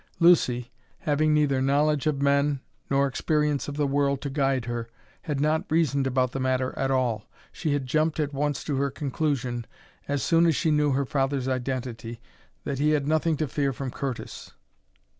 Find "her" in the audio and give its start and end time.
4.65-4.89, 8.77-8.89, 10.93-11.05